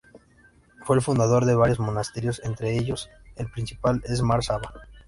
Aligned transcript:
Fue 0.83 0.95
el 0.95 1.03
fundador 1.03 1.45
de 1.45 1.53
varios 1.53 1.77
monasterios, 1.79 2.41
entre 2.43 2.75
ellos 2.75 3.11
el 3.35 3.51
principal 3.51 4.01
es 4.05 4.23
Mar 4.23 4.43
Saba. 4.43 4.73